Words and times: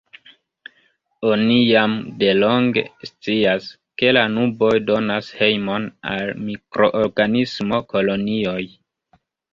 Oni 1.31 1.57
jam 1.71 1.91
delonge 2.23 2.83
scias, 3.09 3.67
ke 4.03 4.13
la 4.19 4.23
nuboj 4.37 4.71
donas 4.89 5.29
hejmon 5.43 5.85
al 6.15 6.33
mikroorganismo-kolonioj. 6.49 8.61